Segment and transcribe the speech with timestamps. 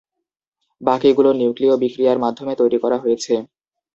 [0.81, 3.33] বাকিগুলো নিউক্লিয় বিক্রিয়ার মাধ্যমে তৈরি করা হয়েছে।